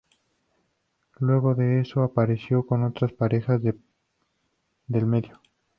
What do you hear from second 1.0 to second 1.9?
Luego de